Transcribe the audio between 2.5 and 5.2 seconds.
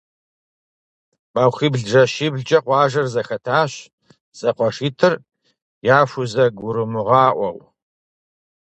къуажэр зэхэтащ, зэкъуэшитӏыр